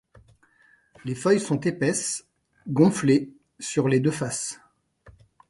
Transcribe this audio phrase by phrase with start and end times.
[1.05, 2.25] Les feuilles sont épaisses,
[2.67, 4.59] gonflées sur les deux faces.